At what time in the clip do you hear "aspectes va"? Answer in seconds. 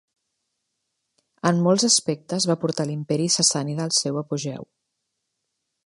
1.89-2.57